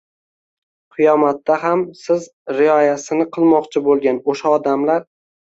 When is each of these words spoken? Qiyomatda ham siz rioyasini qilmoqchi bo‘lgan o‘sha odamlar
Qiyomatda 0.95 1.57
ham 1.65 1.83
siz 1.99 2.25
rioyasini 2.61 3.29
qilmoqchi 3.37 3.85
bo‘lgan 3.91 4.23
o‘sha 4.35 4.57
odamlar 4.59 5.07